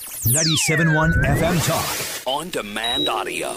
[0.00, 2.26] 97.1 FM Talk.
[2.26, 3.54] On demand audio.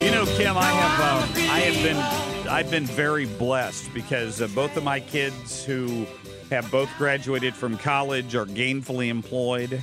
[0.00, 4.48] You know, Kim, I have uh, I have been I've been very blessed because uh,
[4.48, 6.06] both of my kids who
[6.50, 9.82] have both graduated from college are gainfully employed,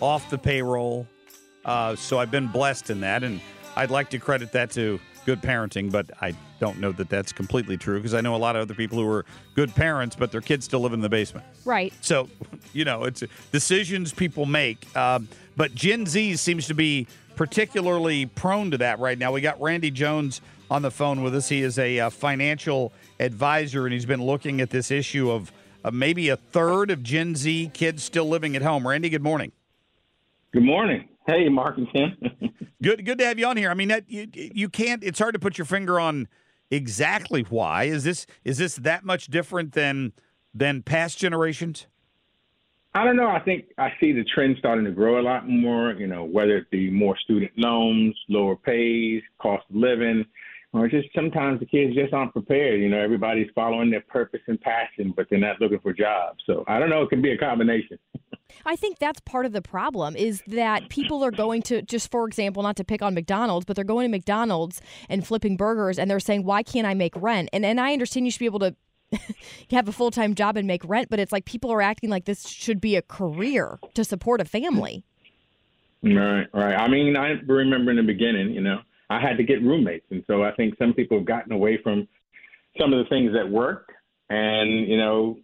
[0.00, 1.06] off the payroll.
[1.64, 3.40] Uh, so I've been blessed in that, and
[3.74, 7.76] I'd like to credit that to good parenting, but I don't know that that's completely
[7.76, 10.40] true because I know a lot of other people who are good parents, but their
[10.40, 11.44] kids still live in the basement.
[11.64, 11.92] Right.
[12.00, 12.30] So,
[12.72, 14.96] you know, it's decisions people make.
[14.96, 19.32] Um, but Gen Z seems to be particularly prone to that right now.
[19.32, 21.48] We got Randy Jones on the phone with us.
[21.48, 25.52] He is a uh, financial advisor, and he's been looking at this issue of
[25.84, 28.86] uh, maybe a third of Gen Z kids still living at home.
[28.86, 29.50] Randy, good morning.
[30.52, 31.08] Good morning.
[31.26, 32.16] Hey, Marc and Tim.
[32.82, 33.70] Good, good to have you on here.
[33.70, 35.02] I mean, that you, you can't.
[35.02, 36.28] It's hard to put your finger on
[36.70, 37.84] exactly why.
[37.84, 40.12] Is this is this that much different than
[40.52, 41.86] than past generations?
[42.94, 43.28] I don't know.
[43.28, 46.58] I think I see the trend starting to grow a lot more, you know, whether
[46.58, 50.24] it be more student loans, lower pays, cost of living,
[50.72, 52.80] or just sometimes the kids just aren't prepared.
[52.80, 56.42] You know, everybody's following their purpose and passion, but they're not looking for jobs.
[56.46, 57.02] So I don't know.
[57.02, 57.98] It could be a combination.
[58.64, 62.26] I think that's part of the problem is that people are going to just for
[62.26, 66.10] example, not to pick on McDonald's, but they're going to McDonald's and flipping burgers and
[66.10, 67.48] they're saying, Why can't I make rent?
[67.52, 68.74] And and I understand you should be able to
[69.70, 72.24] have a full time job and make rent, but it's like people are acting like
[72.24, 75.04] this should be a career to support a family.
[76.02, 76.74] Right, right.
[76.74, 78.80] I mean, I remember in the beginning, you know,
[79.10, 82.08] I had to get roommates, and so I think some people have gotten away from
[82.78, 83.92] some of the things that work,
[84.28, 85.38] and you know,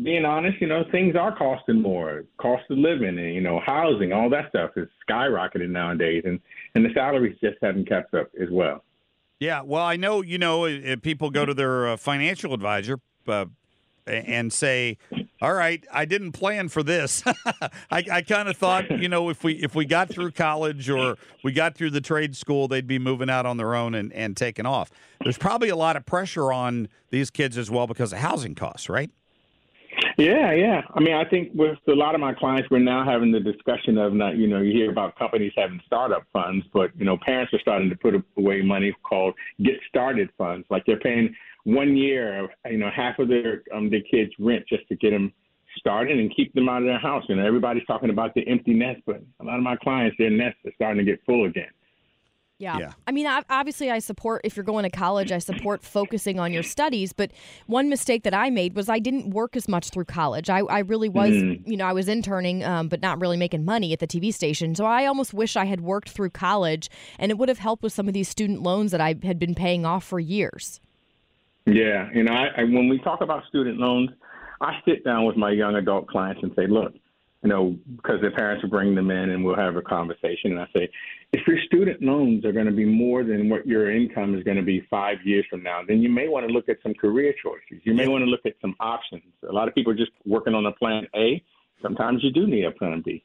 [0.00, 2.24] being honest, you know, things are costing more.
[2.38, 6.40] Cost of living and you know, housing, all that stuff is skyrocketing nowadays, and
[6.74, 8.84] and the salaries just haven't kept up as well.
[9.38, 13.46] Yeah, well, I know you know people go to their uh, financial advisor uh,
[14.06, 14.96] and say,
[15.42, 17.22] "All right, I didn't plan for this.
[17.90, 21.16] I, I kind of thought, you know, if we if we got through college or
[21.44, 24.38] we got through the trade school, they'd be moving out on their own and and
[24.38, 28.20] taking off." There's probably a lot of pressure on these kids as well because of
[28.20, 29.10] housing costs, right?
[30.18, 30.82] Yeah, yeah.
[30.94, 33.98] I mean, I think with a lot of my clients, we're now having the discussion
[33.98, 37.52] of not, you know, you hear about companies having startup funds, but, you know, parents
[37.54, 40.66] are starting to put away money called get started funds.
[40.70, 41.34] Like they're paying
[41.64, 45.10] one year, of you know, half of their um, their kids' rent just to get
[45.10, 45.32] them
[45.76, 47.24] started and keep them out of their house.
[47.28, 50.30] You know, everybody's talking about the empty nest, but a lot of my clients, their
[50.30, 51.70] nests are starting to get full again.
[52.62, 52.78] Yeah.
[52.78, 52.92] Yeah.
[53.08, 56.62] I mean, obviously, I support if you're going to college, I support focusing on your
[56.62, 57.12] studies.
[57.12, 57.32] But
[57.66, 60.48] one mistake that I made was I didn't work as much through college.
[60.48, 61.66] I, I really was, Mm.
[61.66, 64.76] you know, I was interning, um, but not really making money at the TV station.
[64.76, 67.92] So I almost wish I had worked through college and it would have helped with
[67.92, 70.80] some of these student loans that I had been paying off for years.
[71.66, 74.10] Yeah, you know, I, I, when we talk about student loans,
[74.60, 76.92] I sit down with my young adult clients and say, look,
[77.42, 80.52] you know, because their parents will bring them in and we'll have a conversation.
[80.52, 80.88] And I say,
[81.32, 84.58] if your student loans are going to be more than what your income is going
[84.58, 87.34] to be five years from now, then you may want to look at some career
[87.42, 87.84] choices.
[87.84, 89.24] You may want to look at some options.
[89.48, 91.42] A lot of people are just working on a plan A.
[91.80, 93.24] Sometimes you do need a plan B.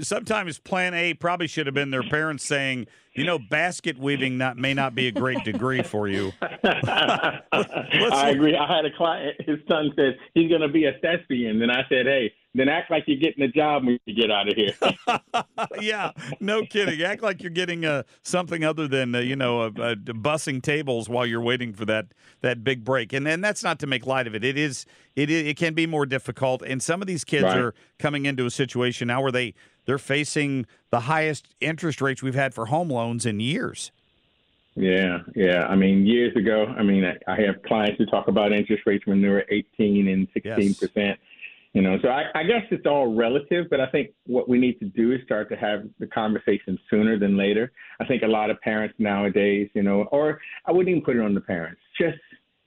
[0.00, 4.56] Sometimes Plan A probably should have been their parents saying, you know, basket weaving not
[4.56, 6.32] may not be a great degree for you.
[6.42, 8.56] I agree.
[8.56, 11.58] I had a client, his son said he's going to be a thespian.
[11.58, 14.48] Then I said, hey, then act like you're getting a job when you get out
[14.48, 14.74] of here.
[15.80, 17.02] yeah, no kidding.
[17.02, 21.08] Act like you're getting uh, something other than uh, you know uh, uh, bussing tables
[21.08, 22.06] while you're waiting for that
[22.42, 23.12] that big break.
[23.12, 24.44] And and that's not to make light of it.
[24.44, 24.86] It is
[25.16, 26.62] it it can be more difficult.
[26.62, 27.58] And some of these kids Right.
[27.58, 29.54] are coming into a situation now where they
[29.86, 33.90] they're facing the highest interest rates we've had for home loans in years.
[34.76, 35.66] Yeah, yeah.
[35.66, 39.06] I mean, years ago, I mean, I, I have clients who talk about interest rates
[39.06, 41.18] when they were 18 and 16 percent.
[41.74, 44.78] You know, so I, I guess it's all relative, but I think what we need
[44.78, 47.72] to do is start to have the conversation sooner than later.
[48.00, 51.22] I think a lot of parents nowadays, you know, or I wouldn't even put it
[51.22, 52.18] on the parents, just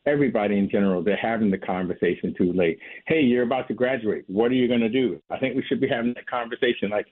[0.07, 2.79] everybody in general, they're having the conversation too late.
[3.05, 4.23] Hey, you're about to graduate.
[4.27, 5.21] What are you going to do?
[5.29, 7.07] I think we should be having that conversation like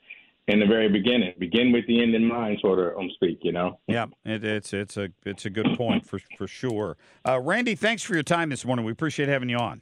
[0.47, 1.33] in the very beginning.
[1.39, 3.39] Begin with the end in mind, sort of, um, speak.
[3.41, 3.79] You know.
[3.87, 6.97] Yeah, it, it's it's a it's a good point for for sure.
[7.27, 8.85] Uh, Randy, thanks for your time this morning.
[8.85, 9.81] We appreciate having you on.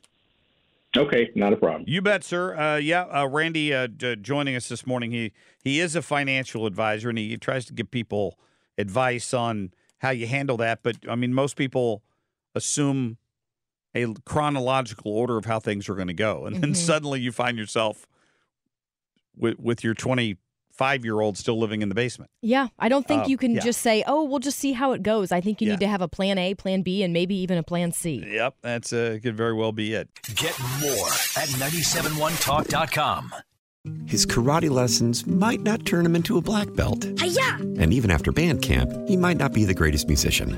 [0.96, 1.86] Okay, not a problem.
[1.88, 2.56] You bet, sir.
[2.56, 5.12] Uh, yeah, uh, Randy uh, d- joining us this morning.
[5.12, 5.32] He
[5.64, 8.38] he is a financial advisor, and he, he tries to give people
[8.78, 10.84] advice on how you handle that.
[10.84, 12.04] But I mean, most people
[12.56, 13.18] assume
[13.96, 16.76] a chronological order of how things are going to go, and then Mhm.
[16.76, 18.08] suddenly you find yourself
[19.36, 20.38] with with your twenty
[20.72, 22.32] five year old still living in the basement.
[22.42, 23.60] Yeah, I don't think Uh, you can yeah.
[23.62, 25.74] just say, "Oh, we'll just see how it goes." I think you Yeah.
[25.74, 28.24] need to have a plan A, plan B, and maybe even a plan C.
[28.28, 30.10] Yep, that's uh, could very well be it.
[30.36, 31.08] Get more
[31.38, 33.34] at 971talk.com.
[34.08, 37.04] His karate lessons might not turn him into a black belt.
[37.06, 40.58] And even after band camp, he might not be the greatest musician.